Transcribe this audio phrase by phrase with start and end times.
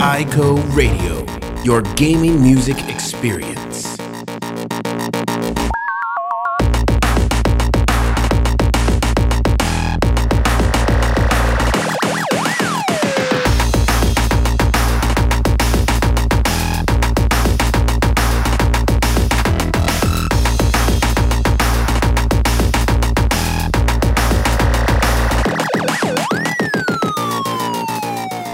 [0.00, 1.26] ICO Radio,
[1.62, 3.99] your gaming music experience.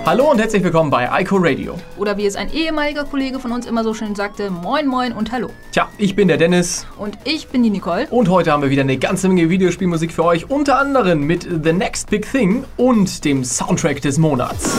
[0.06, 1.76] Hallo und herzlich willkommen bei Ico Radio.
[1.98, 5.32] Oder wie es ein ehemaliger Kollege von uns immer so schön sagte, moin moin und
[5.32, 5.50] hallo.
[5.72, 8.06] Tja, ich bin der Dennis Und ich bin die Nicole.
[8.10, 11.72] und heute haben wir wieder eine ganze Menge Videospielmusik für euch, unter anderem mit The
[11.72, 14.76] Next Big Thing und dem Soundtrack des Monats.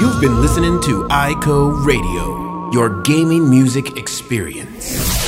[0.00, 5.19] You've been listening to ICO Radio, your gaming music experience.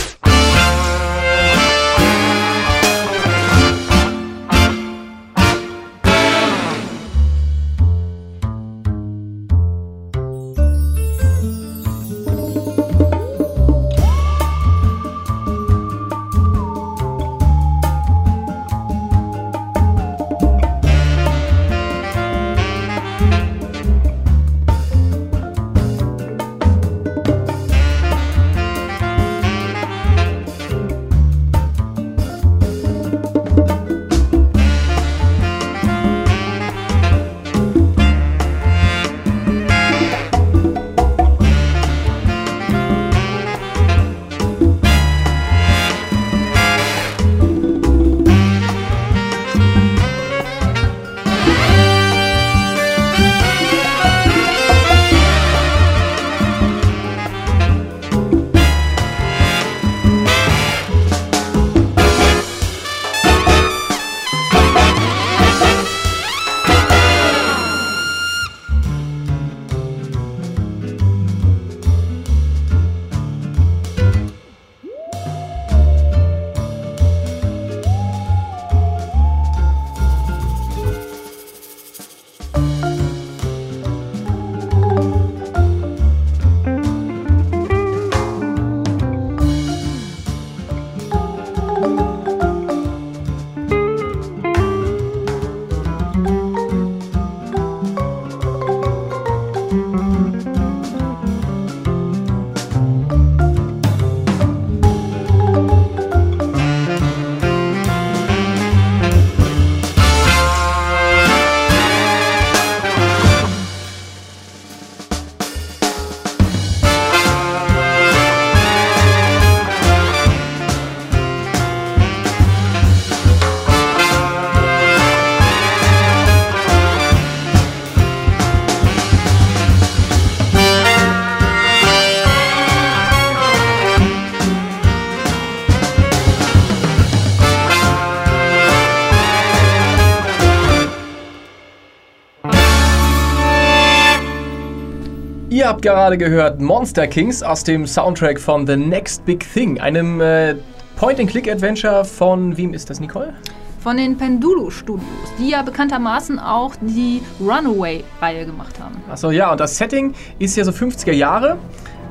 [145.52, 150.18] Ihr habt gerade gehört Monster Kings aus dem Soundtrack von The Next Big Thing, einem
[150.22, 150.54] äh,
[150.96, 153.34] Point-and-Click-Adventure von, wem ist das, Nicole?
[153.80, 155.04] Von den Pendulu Studios,
[155.38, 158.96] die ja bekanntermaßen auch die Runaway-Reihe gemacht haben.
[159.10, 161.58] Achso, ja, und das Setting ist ja so 50er Jahre.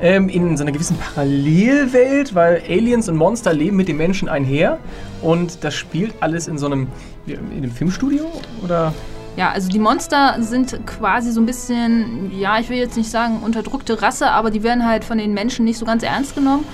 [0.00, 4.78] Ähm, in so einer gewissen Parallelwelt, weil Aliens und Monster leben mit den Menschen einher.
[5.20, 6.86] Und das spielt alles in so einem,
[7.26, 8.24] in einem Filmstudio?
[8.62, 8.94] Oder?
[9.36, 13.40] Ja, also die Monster sind quasi so ein bisschen, ja, ich will jetzt nicht sagen
[13.42, 16.64] unterdrückte Rasse, aber die werden halt von den Menschen nicht so ganz ernst genommen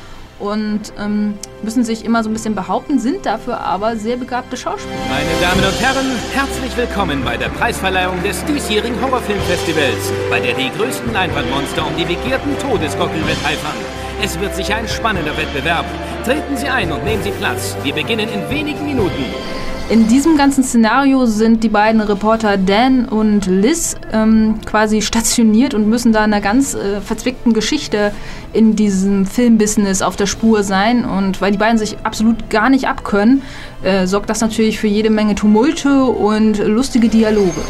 [0.41, 4.97] und ähm, müssen sich immer so ein bisschen behaupten, sind dafür aber sehr begabte Schauspieler.
[5.09, 10.71] Meine Damen und Herren, herzlich willkommen bei der Preisverleihung des diesjährigen Horrorfilmfestivals, bei der die
[10.77, 13.77] größten Leinwandmonster um die begehrten Todesgockel wetteifern.
[14.21, 15.85] Es wird sicher ein spannender Wettbewerb.
[16.25, 17.77] Treten Sie ein und nehmen Sie Platz.
[17.85, 19.25] Wir beginnen in wenigen Minuten.
[19.91, 25.89] In diesem ganzen Szenario sind die beiden Reporter Dan und Liz ähm, quasi stationiert und
[25.89, 28.13] müssen da einer ganz äh, verzwickten Geschichte
[28.53, 31.07] in diesem Filmbusiness auf der Spur sein.
[31.07, 33.41] Und weil die beiden sich absolut gar nicht abkönnen,
[33.83, 37.63] äh, sorgt das natürlich für jede Menge Tumulte und lustige Dialoge.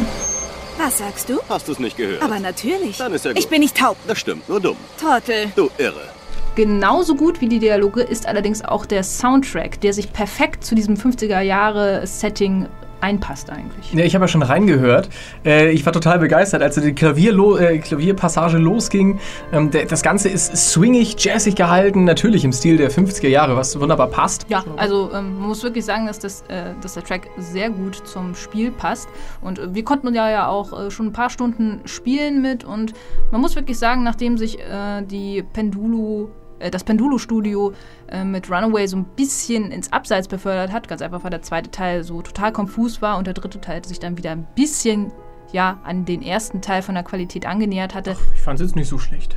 [0.77, 1.39] Was sagst du?
[1.47, 2.21] Hast du es nicht gehört?
[2.21, 2.97] Aber natürlich.
[2.97, 3.39] Dann ist ja gut.
[3.39, 3.95] Ich bin nicht taub.
[4.07, 4.75] Das stimmt, nur dumm.
[4.99, 5.53] Trottel.
[5.55, 6.18] Du Irre.
[6.55, 10.95] Genauso gut wie die Dialoge ist allerdings auch der Soundtrack, der sich perfekt zu diesem
[10.95, 12.67] 50er Jahre Setting
[13.01, 13.93] einpasst eigentlich.
[13.93, 15.09] Ja, ich habe ja schon reingehört.
[15.45, 19.19] Äh, ich war total begeistert, als die Klavierlo äh, Klavierpassage losging.
[19.51, 23.79] Ähm, der, das Ganze ist swingig, jazzig gehalten, natürlich im Stil der 50er Jahre, was
[23.79, 24.45] wunderbar passt.
[24.49, 27.95] Ja, also ähm, man muss wirklich sagen, dass, das, äh, dass der Track sehr gut
[28.05, 29.07] zum Spiel passt.
[29.41, 32.63] Und äh, wir konnten ja, ja auch äh, schon ein paar Stunden spielen mit.
[32.63, 32.93] Und
[33.31, 36.29] man muss wirklich sagen, nachdem sich äh, die Pendulo
[36.71, 37.73] das Pendulo-Studio
[38.09, 40.87] äh, mit Runaway so ein bisschen ins Abseits befördert hat.
[40.87, 43.99] Ganz einfach, weil der zweite Teil so total konfus war und der dritte Teil sich
[43.99, 45.11] dann wieder ein bisschen
[45.51, 48.15] ja, an den ersten Teil von der Qualität angenähert hatte.
[48.35, 49.35] Ich fand es jetzt nicht so schlecht.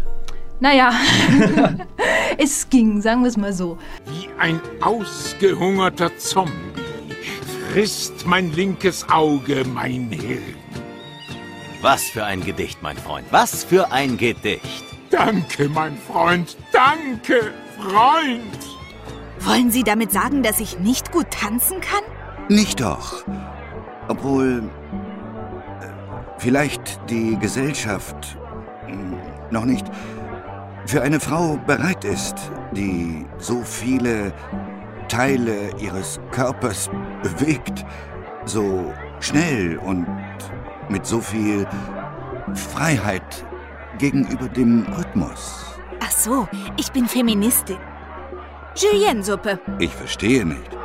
[0.61, 0.93] Naja,
[2.39, 3.79] es ging, sagen wir es mal so.
[4.07, 6.53] Wie ein ausgehungerter Zombie
[7.73, 10.55] frisst mein linkes Auge mein Hirn.
[11.81, 13.27] Was für ein Gedicht, mein Freund.
[13.31, 14.92] Was für ein Gedicht.
[15.13, 16.57] Danke, mein Freund.
[16.73, 18.59] Danke, Freund.
[19.41, 22.03] Wollen Sie damit sagen, dass ich nicht gut tanzen kann?
[22.49, 23.23] Nicht doch.
[24.09, 25.87] Obwohl äh,
[26.39, 28.39] vielleicht die Gesellschaft
[28.87, 29.19] hm,
[29.51, 29.85] noch nicht
[30.87, 34.33] für eine Frau bereit ist, die so viele
[35.09, 36.89] Teile ihres Körpers
[37.23, 37.85] bewegt,
[38.47, 40.07] so schnell und
[40.89, 41.67] mit so viel
[42.55, 43.45] Freiheit
[43.99, 45.65] gegenüber dem Rhythmus.
[46.01, 47.79] Ach so, ich bin Feministin.
[48.77, 49.61] Julienne-Suppe.
[49.79, 50.77] Ich verstehe nicht.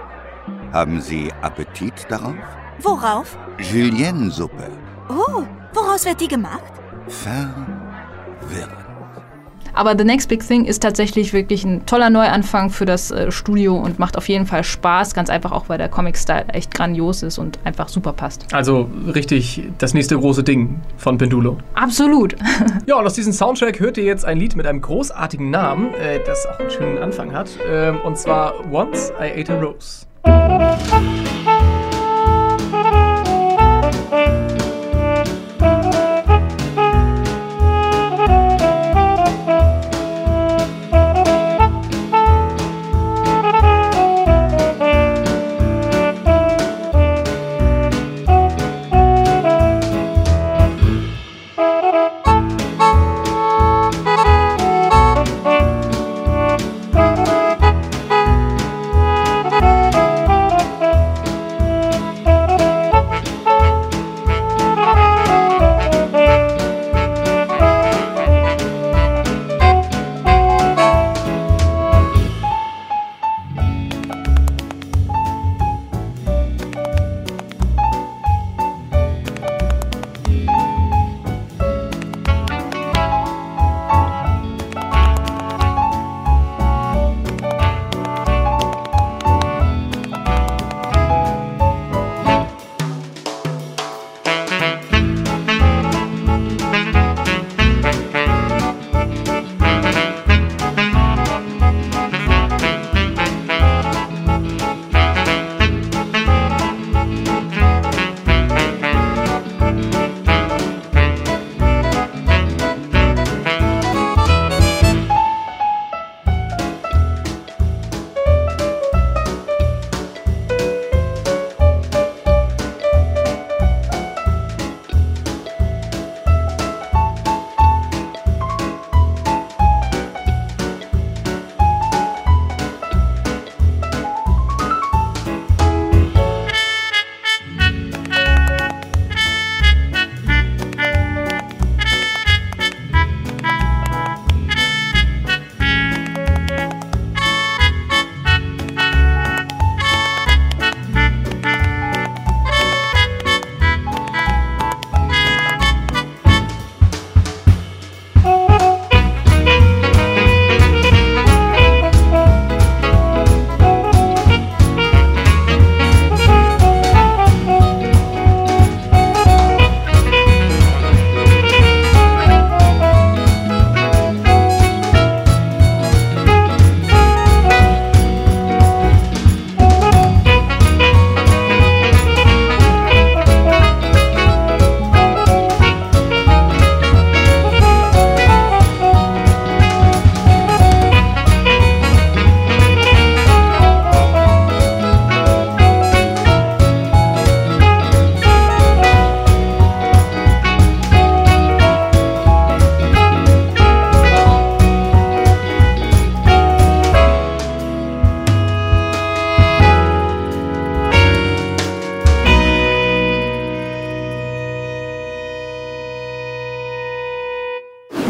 [0.74, 2.36] Haben Sie Appetit darauf?
[2.80, 3.38] Worauf?
[3.60, 4.70] Julienne-Suppe.
[5.10, 5.44] Oh,
[5.74, 6.74] woraus wird die gemacht?
[7.08, 8.87] Verwirrend.
[9.78, 13.76] Aber The Next Big Thing ist tatsächlich wirklich ein toller Neuanfang für das äh, Studio
[13.76, 15.14] und macht auf jeden Fall Spaß.
[15.14, 18.46] Ganz einfach auch, weil der Comic-Style echt grandios ist und einfach super passt.
[18.52, 21.58] Also richtig das nächste große Ding von Pendulo.
[21.76, 22.36] Absolut.
[22.88, 26.20] Ja, und aus diesem Soundtrack hört ihr jetzt ein Lied mit einem großartigen Namen, äh,
[26.26, 27.50] das auch einen schönen Anfang hat.
[27.70, 31.17] Ähm, und zwar Once I Ate a Rose.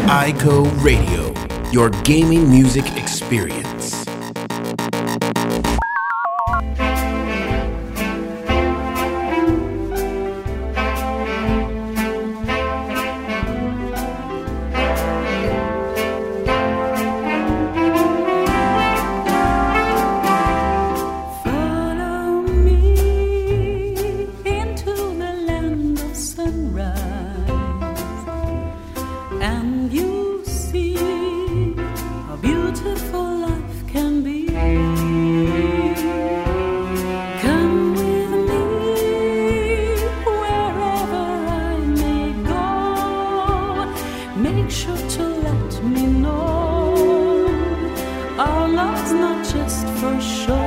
[0.08, 1.34] ICO Radio,
[1.70, 4.07] your gaming music experience.
[50.00, 50.57] 放手。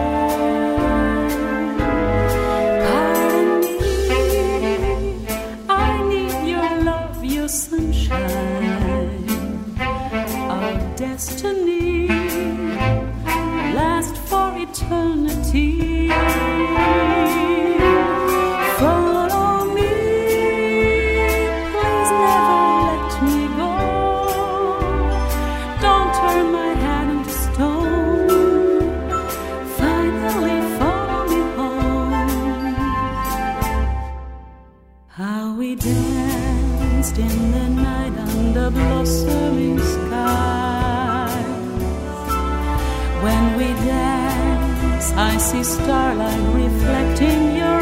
[45.63, 47.80] Starlight reflecting your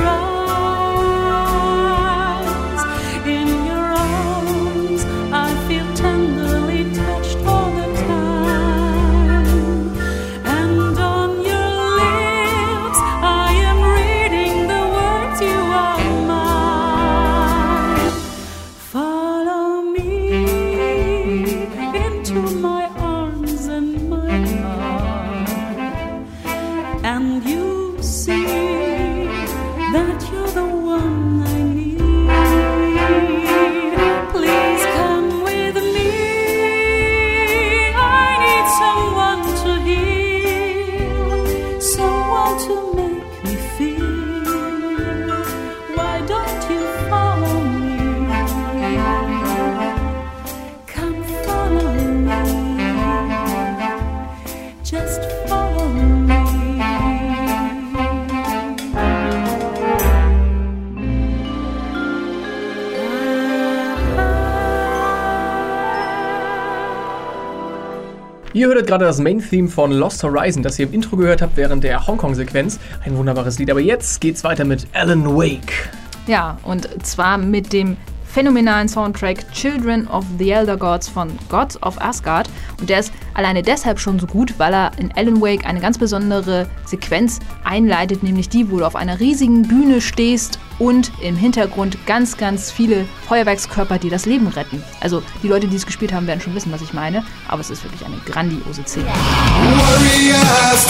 [68.59, 71.81] Ihr hörtet gerade das Main-Theme von Lost Horizon, das ihr im Intro gehört habt während
[71.81, 72.77] der Hongkong-Sequenz.
[73.05, 73.71] Ein wunderbares Lied.
[73.71, 75.89] Aber jetzt geht's weiter mit Alan Wake.
[76.27, 77.95] Ja, und zwar mit dem
[78.29, 82.49] phänomenalen Soundtrack Children of the Elder Gods von Gods of Asgard.
[82.79, 85.97] Und der ist alleine deshalb schon so gut, weil er in Alan Wake eine ganz
[85.97, 91.97] besondere Sequenz einleitet, nämlich die, wo du auf einer riesigen Bühne stehst und im Hintergrund
[92.05, 94.81] ganz, ganz viele Feuerwerkskörper, die das Leben retten.
[95.01, 97.69] Also die Leute, die es gespielt haben, werden schon wissen, was ich meine, aber es
[97.69, 99.07] ist wirklich eine grandiose Szene.
[99.07, 100.87] Warriors,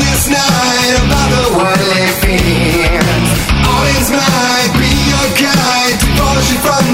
[0.00, 1.44] this night about the
[4.78, 6.08] be your guide to
[6.62, 6.84] from.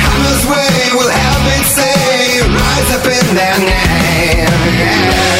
[0.00, 1.30] Hammer's way will have.
[2.50, 4.48] Rise up in their name.
[4.78, 5.39] Yeah.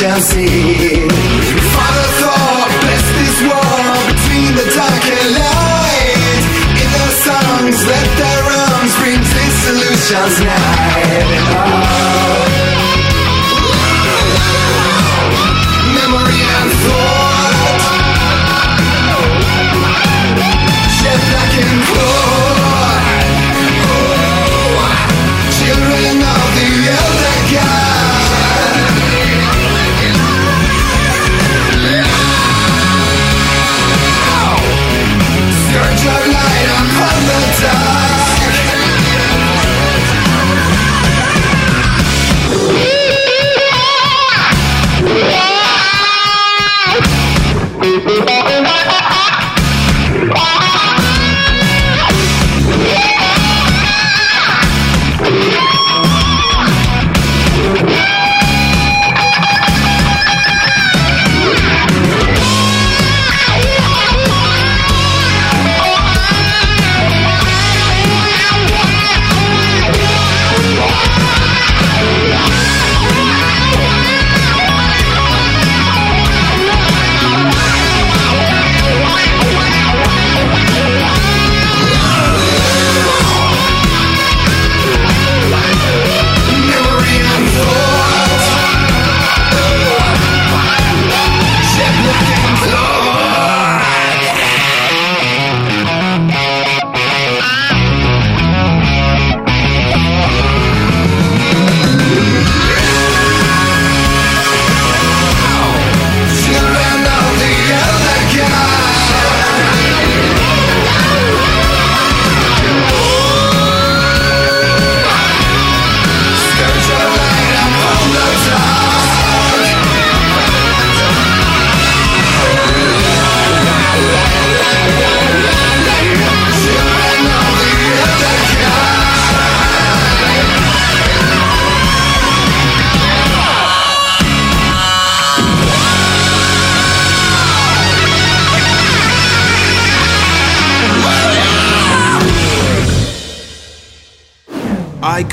[0.00, 1.08] Ocean sea.
[1.76, 6.44] Father thought, bless this war between the dark and light.
[6.80, 11.28] In their songs, let their arms bring dissolution's night.
[11.52, 12.48] Oh.
[15.96, 17.80] Memory and thought.
[21.02, 22.09] Jet black and claw.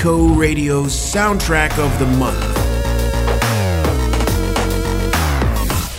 [0.08, 2.34] ICO Radio's Soundtrack of the Month.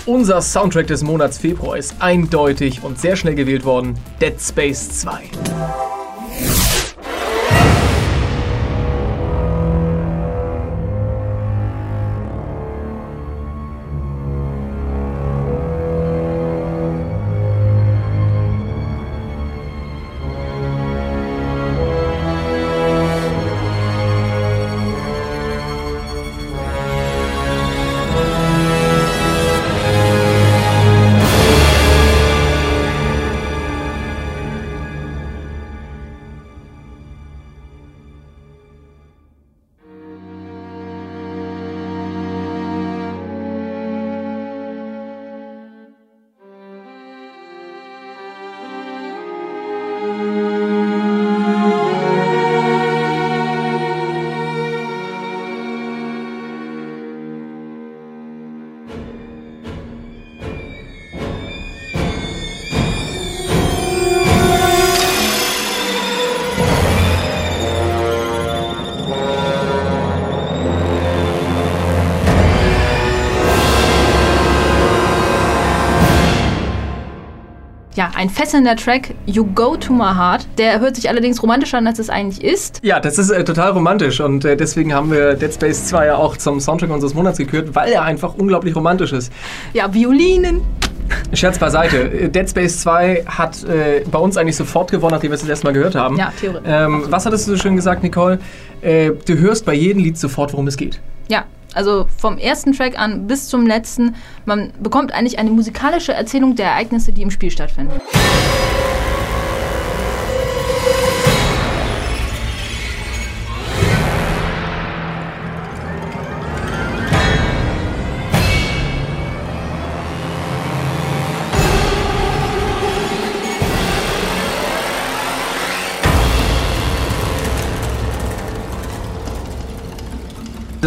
[0.07, 5.98] Unser Soundtrack des Monats Februar ist eindeutig und sehr schnell gewählt worden: Dead Space 2.
[77.99, 80.47] Ja, ein fesselnder Track, You Go to My Heart.
[80.57, 82.79] Der hört sich allerdings romantischer an, als es eigentlich ist.
[82.81, 86.15] Ja, das ist äh, total romantisch und äh, deswegen haben wir Dead Space 2 ja
[86.15, 89.33] auch zum Soundtrack unseres Monats gekürt, weil er einfach unglaublich romantisch ist.
[89.73, 90.61] Ja, Violinen.
[91.33, 91.97] Scherz beiseite.
[91.97, 95.49] Äh, Dead Space 2 hat äh, bei uns eigentlich sofort gewonnen, nachdem wir es das
[95.49, 96.15] erste Mal gehört haben.
[96.15, 96.71] Ja, theoretisch.
[96.71, 98.39] Ähm, was hattest du so schön gesagt, Nicole?
[98.79, 101.01] Äh, du hörst bei jedem Lied sofort, worum es geht.
[101.27, 104.15] Ja, also vom ersten Track an bis zum letzten.
[104.45, 108.01] Man bekommt eigentlich eine musikalische Erzählung der Ereignisse, die im Spiel stattfinden.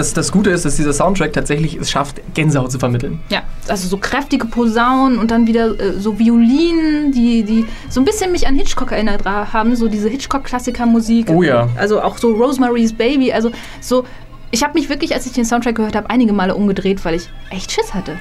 [0.03, 3.21] Das, das Gute ist, dass dieser Soundtrack tatsächlich es schafft, Gänsehaut zu vermitteln.
[3.29, 8.05] Ja, also so kräftige Posaunen und dann wieder äh, so Violinen, die, die so ein
[8.05, 11.31] bisschen mich an Hitchcock erinnert haben, so diese Hitchcock-Klassiker-Musik.
[11.31, 11.69] Oh ja.
[11.77, 14.05] Also auch so Rosemary's Baby, also so.
[14.51, 17.31] Ich habe mich wirklich, als ich den Soundtrack gehört habe, einige Male umgedreht, weil ich
[17.51, 18.17] echt Schiss hatte.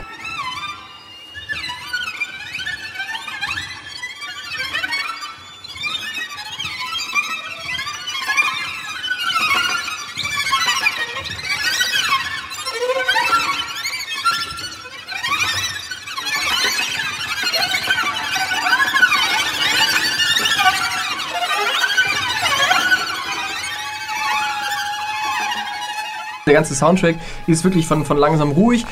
[26.46, 27.16] Der ganze Soundtrack
[27.48, 28.86] ist wirklich von, von langsam ruhig.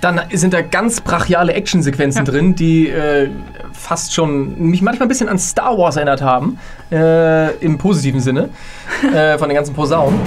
[0.00, 3.30] Dann sind da ganz brachiale Actionsequenzen drin, die äh,
[3.72, 6.58] fast schon mich manchmal ein bisschen an Star Wars erinnert haben.
[6.90, 8.50] Äh, Im positiven Sinne.
[9.14, 10.18] äh, von den ganzen Posaunen.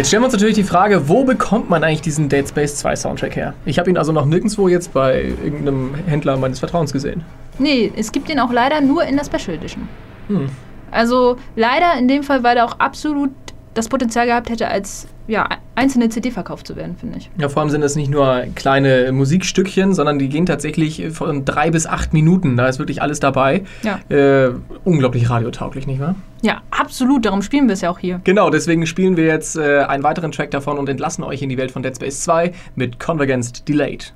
[0.00, 2.96] Jetzt stellen wir uns natürlich die Frage, wo bekommt man eigentlich diesen Dead Space 2
[2.96, 3.52] Soundtrack her?
[3.66, 7.22] Ich habe ihn also noch nirgendwo jetzt bei irgendeinem Händler meines Vertrauens gesehen.
[7.58, 9.86] Nee, es gibt den auch leider nur in der Special Edition.
[10.28, 10.48] Hm.
[10.90, 13.28] Also leider in dem Fall, weil er auch absolut
[13.74, 17.30] das Potenzial gehabt hätte, als ja, einzelne CD verkauft zu werden, finde ich.
[17.38, 21.70] Ja, vor allem sind das nicht nur kleine Musikstückchen, sondern die gehen tatsächlich von drei
[21.70, 22.56] bis acht Minuten.
[22.56, 23.62] Da ist wirklich alles dabei.
[23.82, 24.00] Ja.
[24.14, 24.52] Äh,
[24.84, 26.16] unglaublich radiotauglich, nicht wahr?
[26.42, 27.24] Ja, absolut.
[27.24, 28.20] Darum spielen wir es ja auch hier.
[28.24, 31.56] Genau, deswegen spielen wir jetzt äh, einen weiteren Track davon und entlassen euch in die
[31.56, 34.12] Welt von Dead Space 2 mit Convergence Delayed.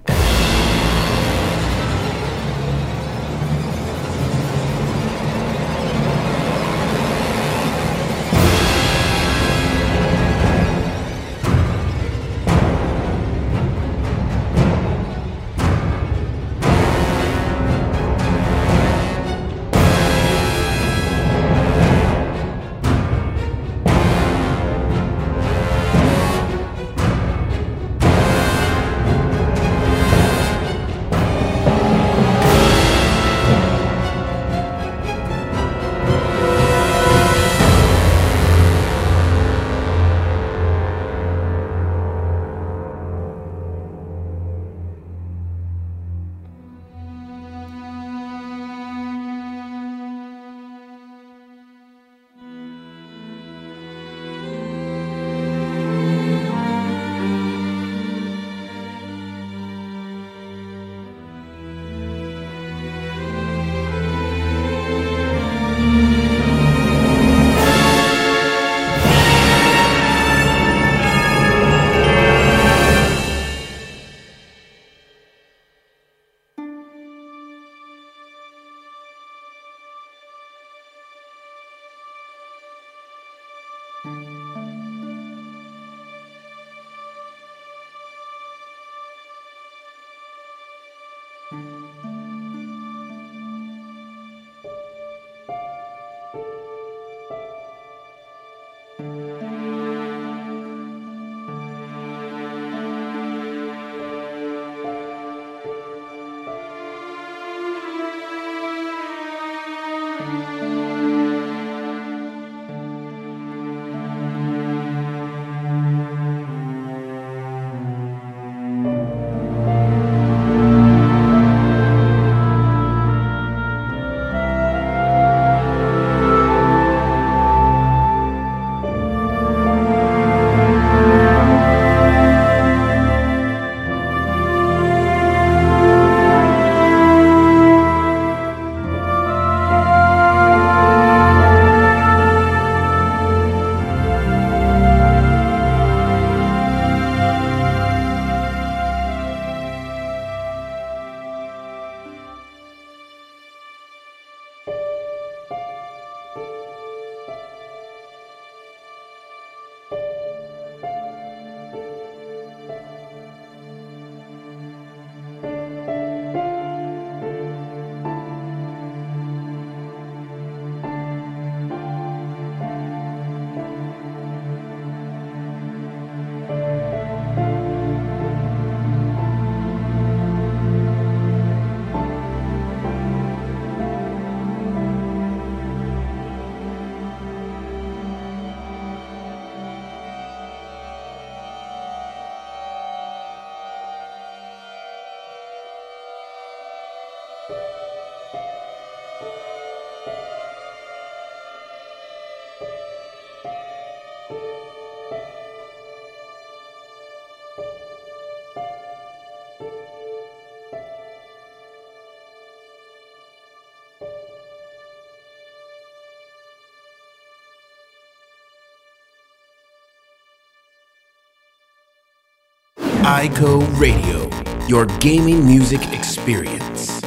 [223.04, 224.30] ICO Radio,
[224.66, 227.02] your gaming music experience.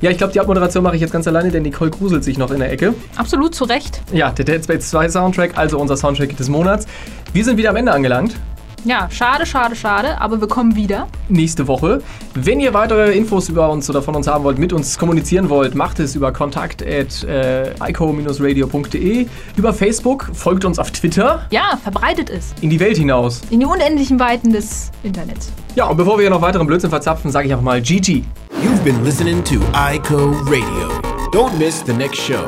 [0.00, 2.50] Ja, ich glaube, die Abmoderation mache ich jetzt ganz alleine, denn Nicole gruselt sich noch
[2.50, 2.94] in der Ecke.
[3.16, 4.00] Absolut zu Recht.
[4.14, 6.86] Ja, der Dead Space 2 Soundtrack, also unser Soundtrack des Monats.
[7.34, 8.34] Wir sind wieder am Ende angelangt.
[8.84, 11.08] Ja, schade, schade, schade, aber wir kommen wieder.
[11.28, 12.00] Nächste Woche.
[12.34, 15.74] Wenn ihr weitere Infos über uns oder von uns haben wollt, mit uns kommunizieren wollt,
[15.74, 17.74] macht es über kontakt at äh,
[19.56, 23.40] über Facebook, folgt uns auf Twitter, Ja, verbreitet es in die Welt hinaus.
[23.50, 25.50] in die unendlichen Weiten des Internets.
[25.74, 28.22] Ja, und bevor wir hier noch weiteren Blödsinn verzapfen, sage ich auch mal GG.
[28.62, 30.88] You've been listening to ICO Radio.
[31.32, 32.44] Don't miss the next show.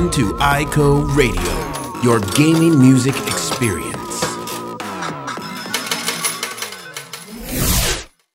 [0.00, 3.99] Listening to ICO Radio, your gaming music experience.